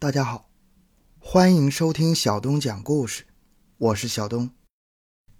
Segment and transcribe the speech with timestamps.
[0.00, 0.48] 大家好，
[1.18, 3.24] 欢迎收听小东讲故事，
[3.76, 4.48] 我是小东。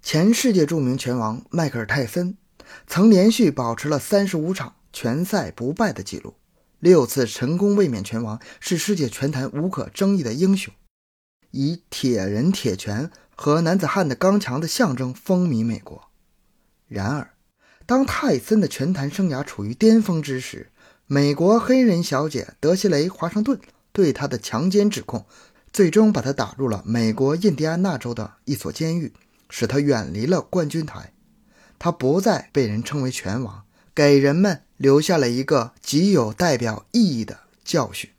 [0.03, 2.37] 前世界著名拳王迈克尔·泰森
[2.85, 6.35] 曾连续保持了三十五场拳赛不败的记录，
[6.77, 10.71] 六次成功卫冕拳王，是世界拳坛无可争议的英雄，
[11.49, 16.11] 以铁人铁拳和男子汉的刚强的象征风靡美国。
[16.87, 17.33] 然而，
[17.87, 20.71] 当泰森的拳坛生涯处于巅峰之时，
[21.07, 23.59] 美国黑人小姐德西雷·华盛顿。
[23.93, 25.25] 对他的强奸指控，
[25.73, 29.13] 最终把他打入了美国印第安纳州的一所监狱，
[29.49, 31.13] 使他远离了冠军台。
[31.77, 33.63] 他不再被人称为拳王，
[33.93, 38.09] 给人们留下了一个极有代表意义的教训。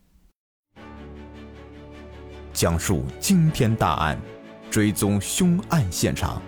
[2.53, 4.21] 讲述惊天大案，
[4.69, 6.41] 追踪凶案现场。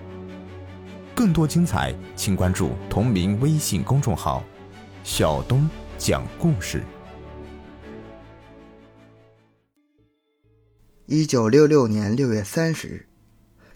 [1.16, 4.44] 更多精彩，请关注同名微信公众号
[5.04, 6.84] “小东讲故事”。
[11.08, 13.06] 一九六六年六月三十日，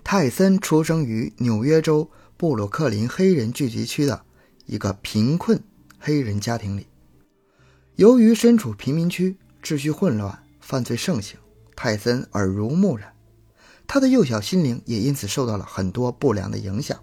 [0.03, 4.23] 泰森出生于纽约州布鲁克林黑人聚集区的
[4.65, 5.61] 一个贫困
[5.99, 6.87] 黑人家庭里。
[7.97, 11.37] 由于身处贫民区，秩序混乱，犯罪盛行，
[11.75, 13.13] 泰森耳濡目染，
[13.85, 16.99] 他的幼小心灵也因此受到了很多不良的影响。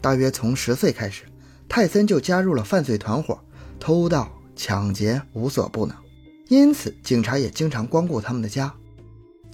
[0.00, 1.22] 大约从十岁开始，
[1.68, 3.38] 泰森就加入了犯罪团伙，
[3.78, 5.96] 偷盗、抢劫无所不能，
[6.48, 8.74] 因此警察也经常光顾他们的家。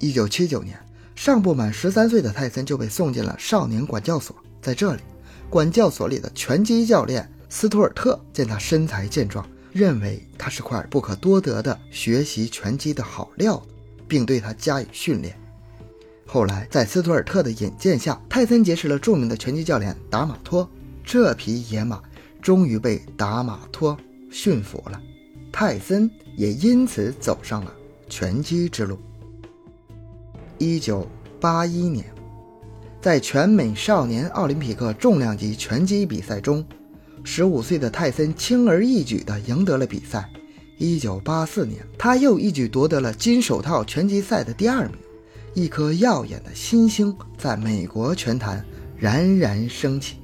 [0.01, 0.77] 一九七九年，
[1.15, 4.35] 尚不满十三岁的泰森就被送进了少年管教所。
[4.63, 5.03] 在这里，
[5.51, 13.75] 管教所里的拳击教练斯图尔特见他身材健壮，认为他是块不可多得的学习拳击的好料子，
[14.09, 15.39] 并对他加以训练。
[16.27, 20.67] 后来，在斯图尔特的引荐下，泰森结识了著名的拳击教练达马托。
[21.05, 22.01] 这匹野马
[22.41, 23.99] 终于被达马托
[24.31, 24.99] 驯服了，
[25.53, 27.75] 泰森也因此走上了
[28.09, 28.99] 拳击之路。
[30.63, 31.09] 一九
[31.41, 32.05] 八一年，
[33.01, 36.63] 在全美少年奥林匹克重量级拳击比赛中，
[37.25, 40.29] 十五岁的泰森轻而易举地赢得了比赛。
[40.77, 44.99] 一九八四年，他又一举夺得了金手套拳击赛的第二名，
[45.55, 48.63] 一颗耀眼的新星在美国拳坛
[48.99, 50.17] 冉冉升起。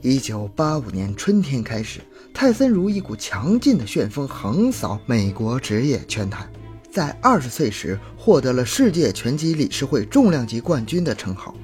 [0.00, 2.00] 一九八五年春天开始，
[2.32, 6.50] 泰森如一股强劲的旋风横扫美国职业拳坛。
[6.92, 11.54] 在二十岁时获得了世界拳击理事会重量级冠军的称号。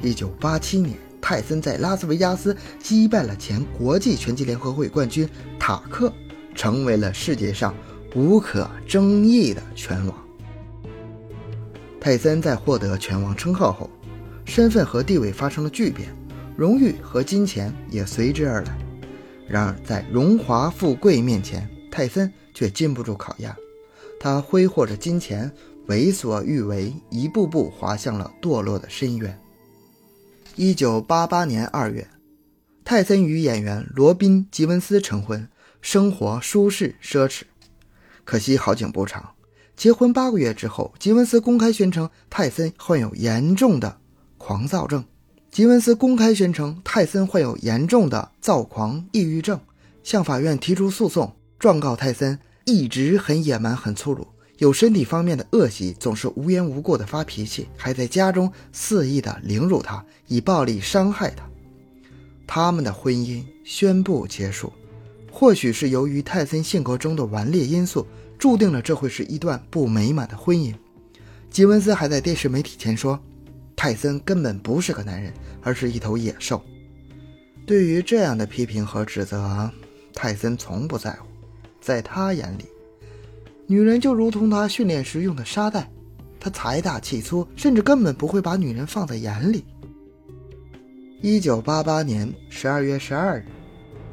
[0.00, 6.12] 一九八七年，泰森在拉斯维加斯击败了前国际拳击联合会冠军塔克，
[6.54, 7.74] 成为了世界上
[8.14, 10.16] 无可争议的拳王。
[12.00, 13.90] 泰森在获得拳王称号后，
[14.44, 16.16] 身份和地位发生了巨变，
[16.56, 18.78] 荣誉和金钱也随之而来。
[19.48, 23.52] 然而，在荣华富贵面前，泰森却禁不住考验。
[24.26, 25.52] 他挥霍着金钱，
[25.86, 29.40] 为所欲为，一步步滑向了堕落的深渊。
[30.56, 32.04] 一九八八年二月，
[32.84, 35.48] 泰森与演员罗宾·吉文斯成婚，
[35.80, 37.42] 生活舒适奢侈。
[38.24, 39.30] 可惜好景不长，
[39.76, 43.96] 结婚八个月之后，吉文斯公开宣称泰森患有严重的
[44.38, 45.04] 狂躁症。
[45.52, 49.60] 吉文斯公开宣称泰森患有严重的躁狂抑郁症，
[50.02, 52.36] 向法院提出诉讼，状告泰森。
[52.68, 54.26] 一直很野蛮、很粗鲁，
[54.58, 61.48] 有身体方面的恶习，总是无缘无故的发脾气，还在家中肆意的凌辱她，以暴力伤害她。
[62.44, 64.72] 他们的婚姻宣布结束。
[65.30, 68.04] 或许是由于泰森性格中的顽劣因素，
[68.36, 70.74] 注定了这会是一段不美满的婚姻。
[71.48, 73.20] 吉文斯还在电视媒体前说
[73.76, 75.32] ：“泰森根本不是个男人，
[75.62, 76.60] 而是一头野兽。”
[77.64, 79.70] 对于这样的批评和指责，
[80.12, 81.25] 泰森从不在乎。
[81.86, 82.64] 在他眼里，
[83.68, 85.88] 女人就如同他训练时用的沙袋，
[86.40, 89.64] 他财大气粗，甚至根本不会把女人放在眼里。
[91.22, 93.44] 一九八八年十二月十二日，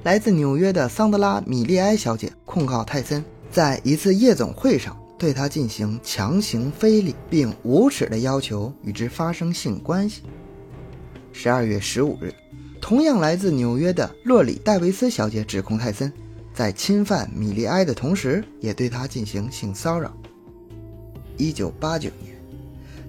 [0.03, 10.21] 来自纽约的桑德拉·米利埃小姐控告泰森在一次夜总会上对她进行强行非礼，并无耻地要求与之发生性关系。
[11.31, 12.31] 十二月十五日，
[12.79, 16.13] 同样来自纽约的洛里·戴维斯小姐指控泰森。
[16.53, 20.15] 在侵犯米利埃的同时，也对她进行性骚扰。
[21.35, 22.35] 一九八九年，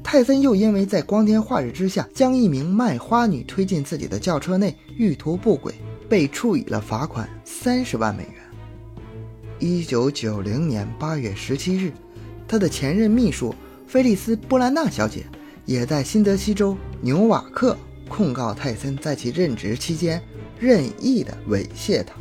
[0.02, 5.74] 泰森又因为在光天化日之下将一名卖花女推进自己的轿车内，欲图不轨，
[6.08, 8.34] 被处以了罚款三十万美元。
[9.58, 11.92] 一九九零年八月十七日，
[12.48, 13.54] 他的前任秘书
[13.86, 15.26] 菲利斯·布兰纳小姐
[15.66, 17.76] 也在新泽西州纽瓦克
[18.08, 20.22] 控告泰森在其任职期间
[20.58, 22.14] 任意的猥亵她。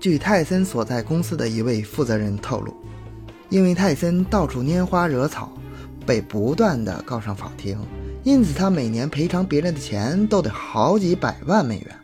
[0.00, 2.72] 据泰森所在公司的一位负责人透露，
[3.48, 5.52] 因为泰森到处拈花惹草，
[6.06, 7.76] 被不断的告上法庭，
[8.22, 11.98] 因此他每年赔偿别人的钱都得好几百万美元。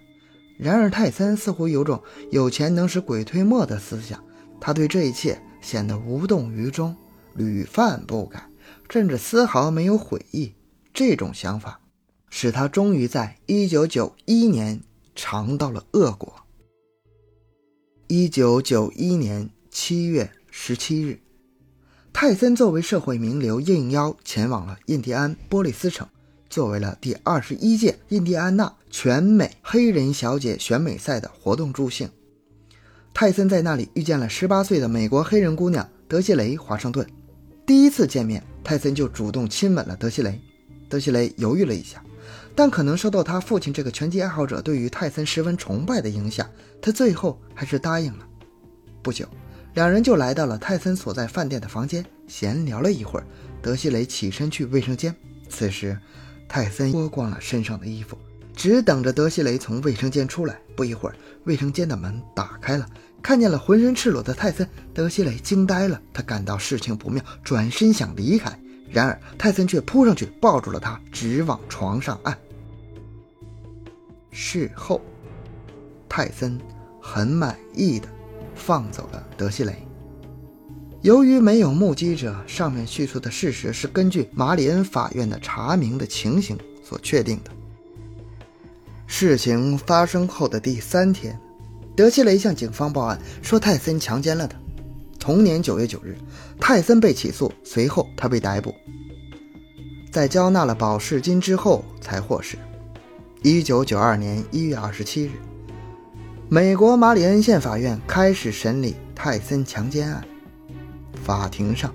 [0.59, 2.03] 然而泰森似乎有种
[2.33, 4.23] 有钱能使鬼推磨的思想，
[4.61, 6.97] 他对这一切显得无动于衷，
[7.35, 8.45] 屡犯不改，
[8.89, 10.53] 甚至丝毫没有悔意。
[10.93, 11.81] 这种想法
[12.29, 14.81] 使他终于在1991年
[15.15, 16.44] 尝到了恶果。
[18.09, 21.21] 1991年7月17日。
[22.13, 26.07] 泰森作为社会名流应邀前往了印第安波利斯城，
[26.51, 32.09] 作为了第二十一届印第安纳全美黑人小姐选美赛的活动助兴。
[33.15, 37.07] 泰森在那里遇见了十八岁的美国黑人姑娘德西雷·华盛顿。
[37.67, 40.39] 第一次见面，泰森就主动亲吻了德西雷。
[40.89, 42.05] 德西雷犹豫了一下，
[42.55, 46.49] 但可能受到他父亲这个拳击爱好者对于泰森十分崇拜的影响，
[46.81, 48.27] 他最后还是答应了。
[49.03, 49.29] 不久。
[49.75, 53.27] 两人就来到了泰森所在饭店的房间，闲聊了一会儿。
[53.61, 55.13] 德西雷起身去卫生间，
[55.49, 55.99] 此时
[56.49, 58.17] 泰森脱光了身上的衣服，
[58.55, 60.57] 只等着德西雷从卫生间出来。
[60.77, 62.87] 不一会儿，卫生间的门打开了，
[63.21, 64.65] 看见了浑身赤裸的泰森。
[64.95, 68.57] 德西雷惊呆了，他感到事情不妙，转身想离开，
[68.95, 72.39] 然而泰森却扑上去抱住了他，直往床上按。
[74.31, 75.03] 事后，
[76.09, 76.59] 泰森
[77.03, 78.09] 很满意的。
[78.57, 79.75] 放走了德西雷。
[81.03, 87.51] 由于没有目击者，上面叙述的事实是根据马里恩法院的查明的情形所确定的。
[89.09, 91.37] 事情发生后的第三天，
[91.97, 94.57] 德西雷向警方报案说泰森强奸了他。
[95.25, 96.19] 同年九月九日，
[96.61, 98.75] 泰森被起诉，随后他被逮捕，
[100.13, 102.59] 在交纳了保释金之后才获释。
[103.41, 105.31] 一九九二年一月二十七日。
[106.51, 110.23] 美国马里恩县法院开始审理泰森强奸案。
[111.25, 111.91] 法庭上，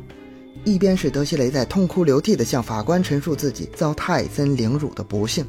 [0.66, 5.46] 一边是德西雷在痛哭流涕地向法官陈述自己遭泰森凌辱的不幸，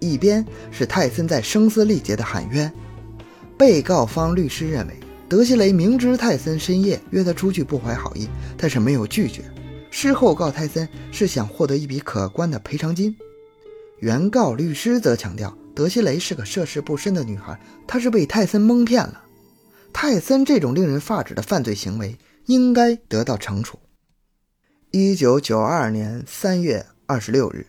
[0.00, 2.72] 一边是泰森在声嘶力竭地喊冤。
[3.56, 4.98] 被告方律师认为，
[5.30, 8.28] 德西雷明知泰森深夜约他出去不怀好意，
[8.58, 9.44] 但是没有拒绝。
[9.88, 13.16] 事后告泰森是想获得一笔可观的赔偿金。
[14.00, 15.56] 原告律师则强调。
[15.72, 19.22] 德西雷是个涉世不深的女孩，她是被泰森蒙骗了。
[19.92, 23.78] 泰森这种令人发指的犯罪行为应该得到惩处。
[24.90, 27.68] 一九九二年三月二十六日，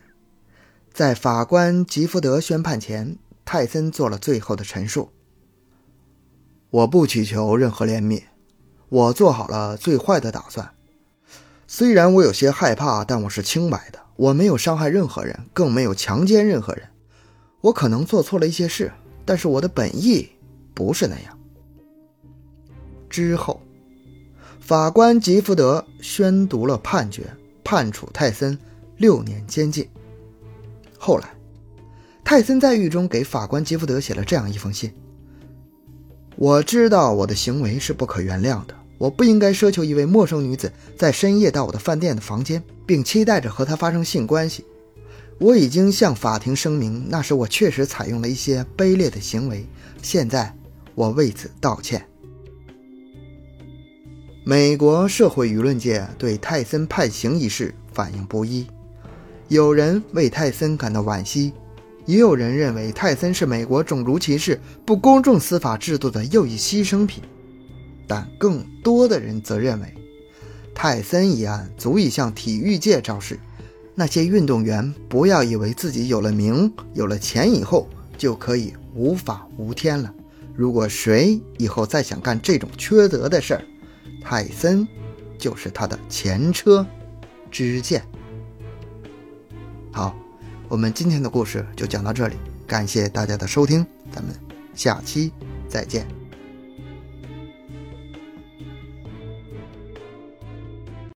[0.92, 5.10] 在法官吉福德宣判前，泰森做了最后的陈述
[6.72, 8.22] ：“我不祈求任何怜悯，
[8.88, 10.70] 我做好了最坏的打算。
[11.66, 16.88] 虽然我有些害怕，但我是清白的，我没有伤害任何人，更没有强奸任何人。”
[17.60, 18.90] 我可能做错了一些事，
[19.26, 20.30] 但是我的本意
[20.72, 21.38] 不是那样。
[23.10, 23.60] 之后，
[24.58, 27.24] 法官吉福德宣读了判决，
[27.62, 28.58] 判处泰森
[28.96, 29.86] 六年监禁。
[30.98, 31.34] 后来，
[32.24, 34.90] 泰森在狱中给法官吉福德写了这样一封信
[36.42, 44.64] ：“我知道我的行为是不可原谅的，我不应该奢求一位陌生女子在深夜到我的饭店的房间，并期待着和她发生性关系。”
[45.38, 49.64] 我已经向法庭声明，那时我确实采用了一些卑劣的行为。
[50.02, 50.52] 现在，
[50.96, 52.04] 我为此道歉。
[54.44, 58.66] 美国社会舆论界对泰森判刑一事反应不一，
[59.46, 61.52] 有人为泰森感到惋惜，
[62.06, 67.22] 也有人认为泰森是美国种族歧视、不公正司法制度的又一牺牲品。
[68.06, 69.94] 但更多的人则认为，
[70.74, 73.38] 泰森一案足以向体育界昭示。
[73.94, 80.12] 那些运动员不要以为自己有了名、有了钱以后就可以无法无天了。
[80.54, 83.62] 如果谁以后再想干这种缺德的事儿，
[84.22, 84.86] 泰森
[85.38, 86.86] 就是他的前车
[87.50, 88.02] 之鉴。
[90.72, 92.36] 我们今天的故事就讲到这里，
[92.66, 94.34] 感谢大家的收听，咱们
[94.74, 95.30] 下期
[95.68, 96.21] 再见。